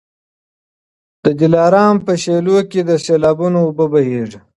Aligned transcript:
د 1.23 1.25
دلارام 1.41 1.95
په 2.05 2.13
شېلو 2.23 2.57
کي 2.71 2.79
د 2.83 2.91
سېلابونو 3.05 3.57
اوبه 3.65 3.85
بهیږي. 3.93 4.39